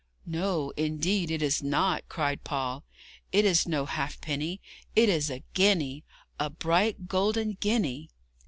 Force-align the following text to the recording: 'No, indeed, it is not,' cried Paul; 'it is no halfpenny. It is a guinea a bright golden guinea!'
'No, 0.25 0.71
indeed, 0.75 1.29
it 1.29 1.43
is 1.43 1.61
not,' 1.61 2.09
cried 2.09 2.43
Paul; 2.43 2.83
'it 3.31 3.45
is 3.45 3.67
no 3.67 3.85
halfpenny. 3.85 4.59
It 4.95 5.09
is 5.09 5.29
a 5.29 5.43
guinea 5.53 6.03
a 6.39 6.49
bright 6.49 7.07
golden 7.07 7.55
guinea!' 7.59 8.09